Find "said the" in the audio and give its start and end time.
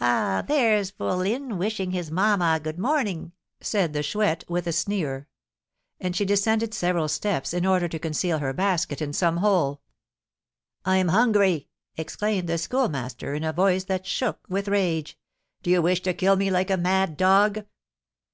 3.60-4.02